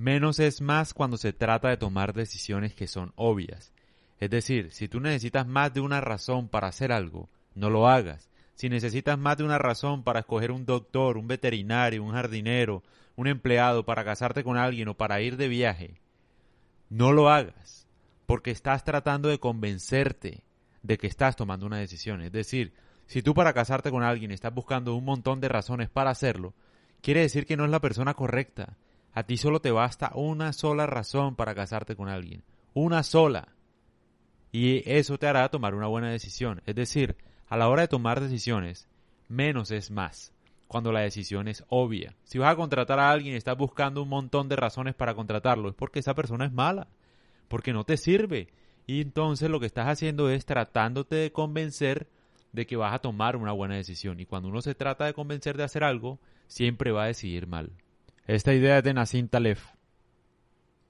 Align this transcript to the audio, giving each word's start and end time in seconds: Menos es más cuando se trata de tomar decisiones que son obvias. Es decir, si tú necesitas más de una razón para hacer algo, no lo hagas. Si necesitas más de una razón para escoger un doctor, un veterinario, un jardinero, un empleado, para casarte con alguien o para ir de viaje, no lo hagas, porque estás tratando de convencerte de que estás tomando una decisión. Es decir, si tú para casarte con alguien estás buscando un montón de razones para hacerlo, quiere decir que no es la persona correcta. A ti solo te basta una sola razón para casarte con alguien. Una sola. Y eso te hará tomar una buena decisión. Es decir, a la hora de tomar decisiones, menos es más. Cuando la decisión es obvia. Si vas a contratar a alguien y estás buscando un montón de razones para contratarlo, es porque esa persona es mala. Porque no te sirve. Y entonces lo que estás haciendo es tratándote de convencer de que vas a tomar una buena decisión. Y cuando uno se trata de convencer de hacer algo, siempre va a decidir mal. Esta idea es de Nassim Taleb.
Menos 0.00 0.38
es 0.38 0.62
más 0.62 0.94
cuando 0.94 1.18
se 1.18 1.34
trata 1.34 1.68
de 1.68 1.76
tomar 1.76 2.14
decisiones 2.14 2.74
que 2.74 2.86
son 2.86 3.12
obvias. 3.16 3.74
Es 4.18 4.30
decir, 4.30 4.72
si 4.72 4.88
tú 4.88 4.98
necesitas 4.98 5.46
más 5.46 5.74
de 5.74 5.82
una 5.82 6.00
razón 6.00 6.48
para 6.48 6.68
hacer 6.68 6.90
algo, 6.90 7.28
no 7.54 7.68
lo 7.68 7.86
hagas. 7.86 8.30
Si 8.54 8.70
necesitas 8.70 9.18
más 9.18 9.36
de 9.36 9.44
una 9.44 9.58
razón 9.58 10.02
para 10.02 10.20
escoger 10.20 10.52
un 10.52 10.64
doctor, 10.64 11.18
un 11.18 11.28
veterinario, 11.28 12.02
un 12.02 12.12
jardinero, 12.12 12.82
un 13.14 13.26
empleado, 13.26 13.84
para 13.84 14.02
casarte 14.02 14.42
con 14.42 14.56
alguien 14.56 14.88
o 14.88 14.94
para 14.94 15.20
ir 15.20 15.36
de 15.36 15.48
viaje, 15.48 16.00
no 16.88 17.12
lo 17.12 17.28
hagas, 17.28 17.86
porque 18.24 18.52
estás 18.52 18.84
tratando 18.84 19.28
de 19.28 19.38
convencerte 19.38 20.44
de 20.82 20.96
que 20.96 21.08
estás 21.08 21.36
tomando 21.36 21.66
una 21.66 21.76
decisión. 21.76 22.22
Es 22.22 22.32
decir, 22.32 22.72
si 23.06 23.20
tú 23.20 23.34
para 23.34 23.52
casarte 23.52 23.90
con 23.90 24.02
alguien 24.02 24.30
estás 24.30 24.54
buscando 24.54 24.94
un 24.94 25.04
montón 25.04 25.42
de 25.42 25.50
razones 25.50 25.90
para 25.90 26.08
hacerlo, 26.08 26.54
quiere 27.02 27.20
decir 27.20 27.44
que 27.44 27.58
no 27.58 27.66
es 27.66 27.70
la 27.70 27.80
persona 27.80 28.14
correcta. 28.14 28.78
A 29.12 29.24
ti 29.24 29.36
solo 29.36 29.60
te 29.60 29.70
basta 29.70 30.12
una 30.14 30.52
sola 30.52 30.86
razón 30.86 31.34
para 31.34 31.54
casarte 31.54 31.96
con 31.96 32.08
alguien. 32.08 32.44
Una 32.74 33.02
sola. 33.02 33.48
Y 34.52 34.88
eso 34.90 35.18
te 35.18 35.26
hará 35.26 35.48
tomar 35.48 35.74
una 35.74 35.88
buena 35.88 36.10
decisión. 36.10 36.62
Es 36.66 36.74
decir, 36.74 37.16
a 37.48 37.56
la 37.56 37.68
hora 37.68 37.82
de 37.82 37.88
tomar 37.88 38.20
decisiones, 38.20 38.88
menos 39.28 39.70
es 39.70 39.90
más. 39.90 40.32
Cuando 40.68 40.92
la 40.92 41.00
decisión 41.00 41.48
es 41.48 41.64
obvia. 41.68 42.14
Si 42.22 42.38
vas 42.38 42.52
a 42.52 42.56
contratar 42.56 43.00
a 43.00 43.10
alguien 43.10 43.34
y 43.34 43.38
estás 43.38 43.56
buscando 43.56 44.02
un 44.02 44.08
montón 44.08 44.48
de 44.48 44.56
razones 44.56 44.94
para 44.94 45.14
contratarlo, 45.14 45.68
es 45.68 45.74
porque 45.74 45.98
esa 45.98 46.14
persona 46.14 46.46
es 46.46 46.52
mala. 46.52 46.86
Porque 47.48 47.72
no 47.72 47.82
te 47.82 47.96
sirve. 47.96 48.48
Y 48.86 49.00
entonces 49.00 49.50
lo 49.50 49.58
que 49.58 49.66
estás 49.66 49.88
haciendo 49.88 50.30
es 50.30 50.46
tratándote 50.46 51.16
de 51.16 51.32
convencer 51.32 52.08
de 52.52 52.66
que 52.66 52.76
vas 52.76 52.94
a 52.94 53.00
tomar 53.00 53.36
una 53.36 53.52
buena 53.52 53.74
decisión. 53.74 54.20
Y 54.20 54.26
cuando 54.26 54.48
uno 54.48 54.62
se 54.62 54.74
trata 54.74 55.06
de 55.06 55.14
convencer 55.14 55.56
de 55.56 55.64
hacer 55.64 55.82
algo, 55.82 56.20
siempre 56.46 56.92
va 56.92 57.04
a 57.04 57.08
decidir 57.08 57.46
mal. 57.46 57.72
Esta 58.30 58.54
idea 58.54 58.78
es 58.78 58.84
de 58.84 58.94
Nassim 58.94 59.26
Taleb. 59.26 59.58